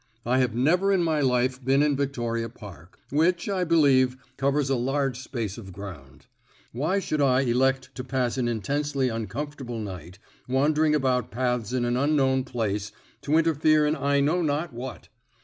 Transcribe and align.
I 0.25 0.39
have 0.39 0.55
never 0.55 0.91
in 0.91 1.03
my 1.03 1.19
life 1.21 1.63
been 1.63 1.83
in 1.83 1.95
Victoria 1.95 2.49
Park, 2.49 2.97
which, 3.11 3.47
I 3.47 3.63
believe, 3.63 4.17
covers 4.35 4.67
a 4.71 4.75
large 4.75 5.19
space 5.19 5.59
of 5.59 5.71
ground. 5.71 6.25
Why 6.71 6.97
should 6.97 7.21
I 7.21 7.41
elect 7.41 7.93
to 7.93 8.03
pass 8.03 8.35
an 8.39 8.47
intensely 8.47 9.09
uncomfortable 9.09 9.77
night, 9.77 10.17
wandering 10.47 10.95
about 10.95 11.29
paths 11.29 11.71
in 11.71 11.85
an 11.85 11.97
unknown 11.97 12.45
place, 12.45 12.91
to 13.21 13.37
interfere 13.37 13.85
in 13.85 13.95
I 13.95 14.21
know 14.21 14.41
not 14.41 14.73
what? 14.73 15.09